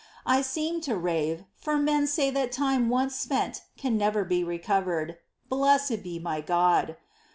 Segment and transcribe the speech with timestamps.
[0.25, 5.19] I seem to rave, for men say that time once spent can never be recovered.
[5.47, 6.97] Blessed be my God